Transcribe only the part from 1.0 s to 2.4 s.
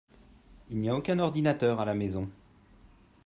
ordinateur à la maison.